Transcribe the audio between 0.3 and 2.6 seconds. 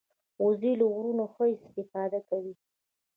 وزې له غرونو ښه استفاده کوي